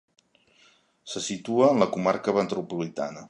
Se 1.11 1.23
situa 1.27 1.69
en 1.75 1.83
la 1.85 1.89
comarca 1.97 2.37
Metropolitana. 2.41 3.19